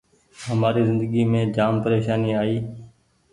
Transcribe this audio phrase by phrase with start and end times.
[0.45, 2.57] همآري زندگي مينٚ جآم پريشاني آئي